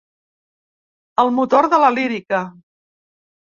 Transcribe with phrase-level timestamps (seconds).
[1.25, 2.43] El motor de la lírica.